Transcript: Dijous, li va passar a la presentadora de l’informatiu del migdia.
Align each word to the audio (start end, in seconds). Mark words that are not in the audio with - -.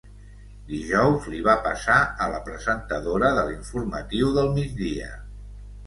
Dijous, 0.71 1.27
li 1.33 1.41
va 1.49 1.55
passar 1.67 1.99
a 2.27 2.31
la 2.33 2.41
presentadora 2.49 3.33
de 3.41 3.47
l’informatiu 3.53 4.37
del 4.41 4.55
migdia. 4.61 5.17